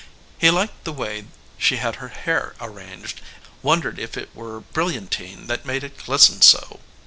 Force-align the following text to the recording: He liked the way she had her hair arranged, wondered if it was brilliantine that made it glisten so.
He 0.39 0.49
liked 0.49 0.83
the 0.83 0.91
way 0.91 1.27
she 1.59 1.75
had 1.77 1.97
her 1.97 2.07
hair 2.07 2.55
arranged, 2.59 3.21
wondered 3.61 3.99
if 3.99 4.17
it 4.17 4.35
was 4.35 4.63
brilliantine 4.73 5.45
that 5.45 5.63
made 5.63 5.83
it 5.83 6.03
glisten 6.03 6.41
so. 6.41 6.79